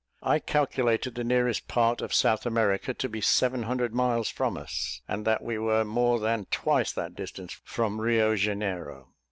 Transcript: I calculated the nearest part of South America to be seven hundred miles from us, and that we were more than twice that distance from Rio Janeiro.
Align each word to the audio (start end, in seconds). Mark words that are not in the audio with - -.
I 0.23 0.39
calculated 0.39 1.13
the 1.13 1.23
nearest 1.23 1.67
part 1.67 2.01
of 2.01 2.11
South 2.11 2.47
America 2.47 2.91
to 2.91 3.07
be 3.07 3.21
seven 3.21 3.61
hundred 3.61 3.93
miles 3.93 4.29
from 4.29 4.57
us, 4.57 4.99
and 5.07 5.25
that 5.25 5.43
we 5.43 5.59
were 5.59 5.85
more 5.85 6.19
than 6.19 6.47
twice 6.49 6.91
that 6.93 7.13
distance 7.13 7.61
from 7.63 8.01
Rio 8.01 8.35
Janeiro. 8.35 9.09